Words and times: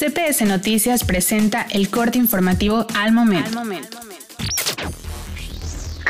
CPS 0.00 0.46
Noticias 0.46 1.04
presenta 1.04 1.66
el 1.68 1.90
corte 1.90 2.16
informativo 2.16 2.86
al 2.94 3.12
momento. 3.12 3.60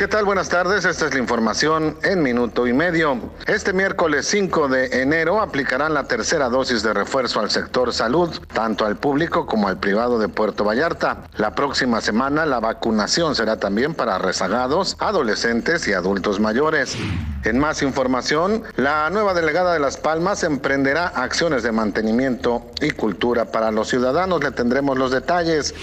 ¿Qué 0.01 0.07
tal? 0.07 0.25
Buenas 0.25 0.49
tardes. 0.49 0.83
Esta 0.83 1.05
es 1.05 1.13
la 1.13 1.19
información 1.19 1.95
en 2.01 2.23
minuto 2.23 2.65
y 2.65 2.73
medio. 2.73 3.19
Este 3.45 3.71
miércoles 3.71 4.25
5 4.25 4.67
de 4.67 5.03
enero 5.03 5.39
aplicarán 5.39 5.93
la 5.93 6.05
tercera 6.05 6.49
dosis 6.49 6.81
de 6.81 6.91
refuerzo 6.91 7.39
al 7.39 7.51
sector 7.51 7.93
salud, 7.93 8.31
tanto 8.51 8.87
al 8.87 8.97
público 8.97 9.45
como 9.45 9.67
al 9.67 9.77
privado 9.77 10.17
de 10.17 10.27
Puerto 10.27 10.63
Vallarta. 10.63 11.25
La 11.37 11.53
próxima 11.53 12.01
semana 12.01 12.47
la 12.47 12.59
vacunación 12.59 13.35
será 13.35 13.57
también 13.57 13.93
para 13.93 14.17
rezagados, 14.17 14.97
adolescentes 14.97 15.87
y 15.87 15.93
adultos 15.93 16.39
mayores. 16.39 16.97
En 17.43 17.59
más 17.59 17.83
información, 17.83 18.63
la 18.77 19.07
nueva 19.11 19.35
delegada 19.35 19.71
de 19.71 19.79
Las 19.79 19.97
Palmas 19.97 20.43
emprenderá 20.43 21.09
acciones 21.09 21.61
de 21.61 21.73
mantenimiento 21.73 22.71
y 22.81 22.89
cultura 22.89 23.51
para 23.51 23.69
los 23.69 23.89
ciudadanos. 23.89 24.43
Le 24.43 24.49
tendremos 24.49 24.97
los 24.97 25.11
detalles. 25.11 25.75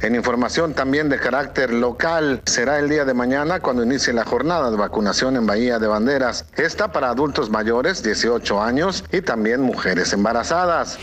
En 0.00 0.14
información 0.14 0.74
también 0.74 1.08
de 1.08 1.18
carácter 1.18 1.72
local, 1.72 2.40
será 2.46 2.78
el 2.78 2.88
día 2.88 3.04
de 3.04 3.14
mañana 3.14 3.58
cuando 3.58 3.82
inicie 3.82 4.12
la 4.12 4.24
jornada 4.24 4.70
de 4.70 4.76
vacunación 4.76 5.34
en 5.34 5.44
Bahía 5.44 5.80
de 5.80 5.88
Banderas. 5.88 6.44
Esta 6.56 6.92
para 6.92 7.10
adultos 7.10 7.50
mayores, 7.50 8.04
18 8.04 8.62
años, 8.62 9.04
y 9.10 9.22
también 9.22 9.60
mujeres 9.60 10.12
embarazadas. 10.12 10.98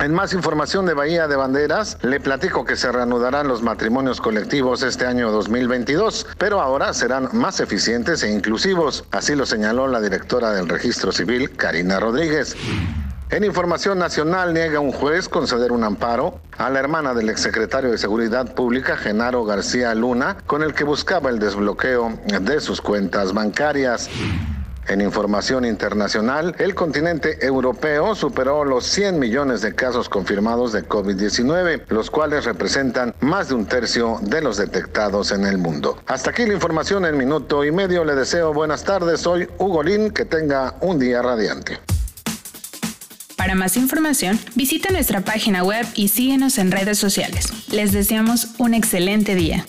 En 0.00 0.12
más 0.12 0.32
información 0.32 0.86
de 0.86 0.94
Bahía 0.94 1.28
de 1.28 1.36
Banderas, 1.36 1.98
le 2.02 2.18
platico 2.18 2.64
que 2.64 2.74
se 2.74 2.90
reanudarán 2.90 3.46
los 3.46 3.62
matrimonios 3.62 4.20
colectivos 4.20 4.82
este 4.82 5.06
año 5.06 5.30
2022, 5.30 6.26
pero 6.36 6.60
ahora 6.60 6.92
serán 6.94 7.28
más 7.32 7.60
eficientes 7.60 8.24
e 8.24 8.32
inclusivos, 8.32 9.04
así 9.12 9.36
lo 9.36 9.46
señaló 9.46 9.86
la 9.86 10.00
directora 10.00 10.50
del 10.50 10.68
Registro 10.68 11.12
Civil, 11.12 11.56
Karina 11.56 12.00
Rodríguez. 12.00 12.56
En 13.28 13.42
información 13.42 13.98
nacional 13.98 14.54
niega 14.54 14.78
un 14.78 14.92
juez 14.92 15.28
conceder 15.28 15.72
un 15.72 15.82
amparo 15.82 16.38
a 16.58 16.70
la 16.70 16.78
hermana 16.78 17.12
del 17.12 17.28
exsecretario 17.28 17.90
de 17.90 17.98
Seguridad 17.98 18.54
Pública, 18.54 18.96
Genaro 18.96 19.44
García 19.44 19.92
Luna, 19.96 20.36
con 20.46 20.62
el 20.62 20.74
que 20.74 20.84
buscaba 20.84 21.28
el 21.28 21.40
desbloqueo 21.40 22.20
de 22.40 22.60
sus 22.60 22.80
cuentas 22.80 23.34
bancarias. 23.34 24.08
En 24.86 25.00
información 25.00 25.64
internacional, 25.64 26.54
el 26.60 26.76
continente 26.76 27.44
europeo 27.44 28.14
superó 28.14 28.64
los 28.64 28.86
100 28.86 29.18
millones 29.18 29.60
de 29.60 29.74
casos 29.74 30.08
confirmados 30.08 30.72
de 30.72 30.88
COVID-19, 30.88 31.82
los 31.88 32.12
cuales 32.12 32.44
representan 32.44 33.12
más 33.18 33.48
de 33.48 33.56
un 33.56 33.66
tercio 33.66 34.18
de 34.22 34.40
los 34.40 34.56
detectados 34.56 35.32
en 35.32 35.44
el 35.44 35.58
mundo. 35.58 35.98
Hasta 36.06 36.30
aquí 36.30 36.46
la 36.46 36.54
información 36.54 37.04
en 37.04 37.18
minuto 37.18 37.64
y 37.64 37.72
medio. 37.72 38.04
Le 38.04 38.14
deseo 38.14 38.54
buenas 38.54 38.84
tardes. 38.84 39.22
Soy 39.22 39.48
Hugo 39.58 39.82
Lin. 39.82 40.12
Que 40.12 40.24
tenga 40.24 40.76
un 40.80 41.00
día 41.00 41.20
radiante. 41.20 41.80
Para 43.46 43.54
más 43.54 43.76
información, 43.76 44.40
visita 44.56 44.90
nuestra 44.90 45.20
página 45.20 45.62
web 45.62 45.86
y 45.94 46.08
síguenos 46.08 46.58
en 46.58 46.72
redes 46.72 46.98
sociales. 46.98 47.52
Les 47.70 47.92
deseamos 47.92 48.48
un 48.58 48.74
excelente 48.74 49.36
día. 49.36 49.64